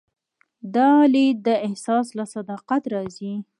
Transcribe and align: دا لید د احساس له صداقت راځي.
دا 0.75 0.89
لید 1.13 1.37
د 1.47 1.49
احساس 1.67 2.07
له 2.17 2.23
صداقت 2.35 2.81
راځي. 2.93 3.33